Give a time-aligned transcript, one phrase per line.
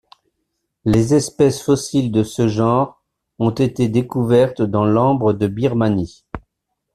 [0.83, 3.03] Les espèces fossiles de ce genre
[3.37, 6.25] ont été découvertes dans de l'ambre de Birmanie.